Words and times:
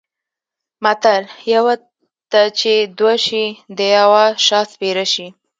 متل: 0.83 1.23
یوه 1.53 1.75
ته 2.31 2.41
چې 2.59 2.73
دوه 2.99 3.15
شي 3.25 3.45
د 3.77 3.79
یوه 3.97 4.23
شا 4.45 4.61
سپېره 4.71 5.05
شي. 5.13 5.27